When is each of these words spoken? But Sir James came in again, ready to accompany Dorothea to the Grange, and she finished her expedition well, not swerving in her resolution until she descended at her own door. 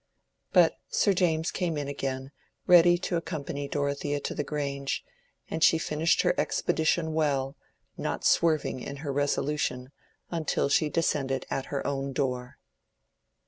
But 0.51 0.79
Sir 0.89 1.13
James 1.13 1.51
came 1.51 1.77
in 1.77 1.87
again, 1.87 2.31
ready 2.65 2.97
to 2.97 3.17
accompany 3.17 3.67
Dorothea 3.67 4.19
to 4.21 4.33
the 4.33 4.43
Grange, 4.43 5.03
and 5.47 5.63
she 5.63 5.77
finished 5.77 6.23
her 6.23 6.33
expedition 6.39 7.13
well, 7.13 7.55
not 7.99 8.25
swerving 8.25 8.79
in 8.79 8.95
her 9.05 9.13
resolution 9.13 9.91
until 10.31 10.69
she 10.69 10.89
descended 10.89 11.45
at 11.51 11.65
her 11.67 11.85
own 11.85 12.13
door. 12.13 12.57